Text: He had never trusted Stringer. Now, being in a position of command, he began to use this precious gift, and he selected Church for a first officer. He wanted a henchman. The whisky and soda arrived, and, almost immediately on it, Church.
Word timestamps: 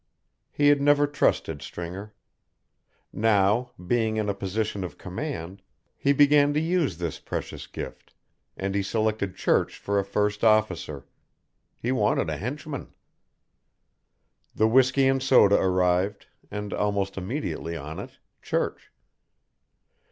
He 0.51 0.69
had 0.69 0.81
never 0.81 1.05
trusted 1.05 1.61
Stringer. 1.61 2.15
Now, 3.13 3.69
being 3.85 4.17
in 4.17 4.29
a 4.29 4.33
position 4.33 4.83
of 4.83 4.97
command, 4.97 5.61
he 5.95 6.11
began 6.11 6.55
to 6.55 6.59
use 6.59 6.97
this 6.97 7.19
precious 7.19 7.67
gift, 7.67 8.15
and 8.57 8.73
he 8.73 8.81
selected 8.81 9.35
Church 9.35 9.77
for 9.77 9.99
a 9.99 10.03
first 10.03 10.43
officer. 10.43 11.05
He 11.77 11.91
wanted 11.91 12.31
a 12.31 12.37
henchman. 12.37 12.95
The 14.55 14.67
whisky 14.67 15.07
and 15.07 15.21
soda 15.21 15.57
arrived, 15.61 16.25
and, 16.49 16.73
almost 16.73 17.15
immediately 17.15 17.77
on 17.77 17.99
it, 17.99 18.17
Church. 18.41 18.91